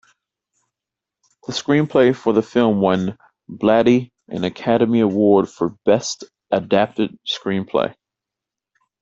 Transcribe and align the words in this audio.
The 1.45 1.53
screenplay 1.53 2.15
for 2.15 2.33
the 2.33 2.41
film 2.41 2.81
won 2.81 3.19
Blatty 3.47 4.09
an 4.29 4.43
Academy 4.45 4.99
Award 5.01 5.47
for 5.47 5.77
Best 5.85 6.23
Adapted 6.49 7.19
Screenplay. 7.27 7.93